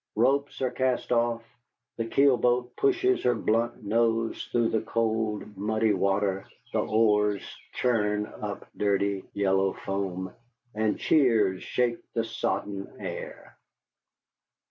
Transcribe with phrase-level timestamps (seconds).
[0.15, 1.43] Ropes are cast off,
[1.97, 7.43] the keel boat pushes her blunt nose through the cold, muddy water, the oars
[7.73, 10.33] churn up dirty, yellow foam,
[10.73, 13.55] and cheers shake the sodden air.